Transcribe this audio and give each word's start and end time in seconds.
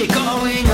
we 0.00 0.06
going. 0.06 0.67